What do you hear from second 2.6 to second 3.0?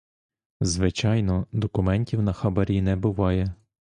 не